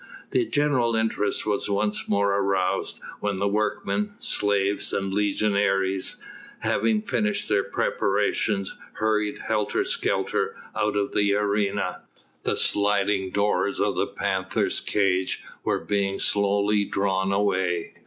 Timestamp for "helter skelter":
9.47-10.55